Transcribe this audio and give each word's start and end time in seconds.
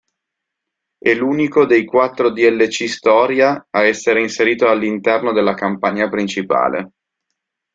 È 0.97 1.13
l'unico 1.13 1.67
dei 1.67 1.85
quattro 1.85 2.31
dlc-storia 2.31 3.67
a 3.69 3.83
essere 3.83 4.19
inserito 4.21 4.67
all'interno 4.67 5.31
della 5.31 5.53
campagna 5.53 6.09
principale. 6.09 6.93